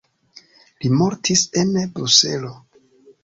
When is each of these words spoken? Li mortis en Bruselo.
Li 0.85 0.89
mortis 1.01 1.43
en 1.63 1.77
Bruselo. 1.99 2.51